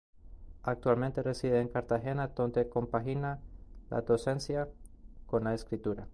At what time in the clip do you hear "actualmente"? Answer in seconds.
0.63-1.21